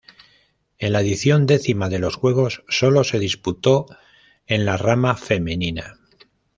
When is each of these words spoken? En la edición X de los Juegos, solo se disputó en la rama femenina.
En 0.79 0.93
la 0.93 1.01
edición 1.01 1.45
X 1.47 1.77
de 1.91 1.99
los 1.99 2.15
Juegos, 2.15 2.63
solo 2.67 3.03
se 3.03 3.19
disputó 3.19 3.85
en 4.47 4.65
la 4.65 4.75
rama 4.75 5.15
femenina. 5.15 5.99